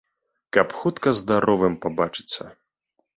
Каб 0.55 0.71
хутка 0.79 1.13
здаровым 1.19 1.75
пабачыцца. 1.83 2.49